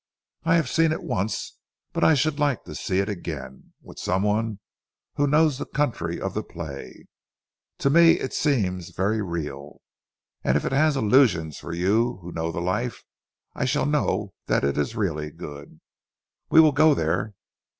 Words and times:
I 0.45 0.55
have 0.55 0.67
seen 0.67 0.91
it 0.91 1.03
once, 1.03 1.59
but 1.93 2.03
I 2.03 2.15
should 2.15 2.39
like 2.39 2.63
to 2.63 2.73
see 2.73 2.97
it 2.97 3.07
again, 3.07 3.73
with 3.83 3.99
some 3.99 4.23
one 4.23 4.59
who 5.13 5.27
knows 5.27 5.59
the 5.59 5.65
country 5.67 6.19
of 6.19 6.33
the 6.33 6.41
play. 6.41 7.05
To 7.77 7.91
me 7.91 8.13
it 8.13 8.33
seems 8.33 8.89
very 8.95 9.21
real, 9.21 9.81
and 10.43 10.57
if 10.57 10.65
it 10.65 10.71
has 10.71 10.97
illusions 10.97 11.59
for 11.59 11.71
you 11.71 12.17
who 12.23 12.31
know 12.31 12.51
the 12.51 12.59
life, 12.61 13.03
I 13.53 13.65
shall 13.65 13.85
know 13.85 14.33
that 14.47 14.63
it 14.63 14.75
is 14.75 14.95
really 14.95 15.29
good. 15.29 15.79
We 16.49 16.59
will 16.61 16.71
go 16.71 16.95
there. 16.95 17.35